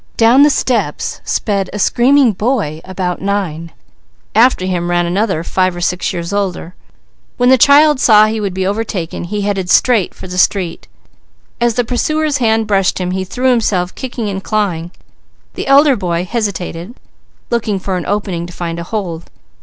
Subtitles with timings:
[0.17, 3.71] Down the steps sped a screaming boy about nine.
[4.33, 6.73] After him ran another five or six years older.
[7.37, 10.87] When the child saw he would be overtaken, he headed straight for the street;
[11.59, 14.89] as the pursuer's hand brushed him, he threw himself kicking and clawing.
[15.53, 16.95] The elder boy hesitated,
[17.51, 19.29] looking for an opening to find a hold.